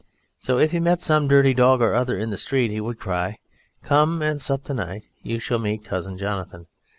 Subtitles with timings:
[0.39, 3.37] So if he met some dirty dog or other in the street he would cry,
[3.83, 6.65] "Come and sup to night, you shall meet Cousin Jonathan!"